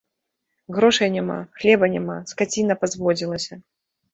Грошай 0.77 1.11
няма, 1.17 1.35
хлеба 1.59 1.91
няма, 1.99 2.15
скаціна 2.33 2.81
пазводзілася. 2.85 3.53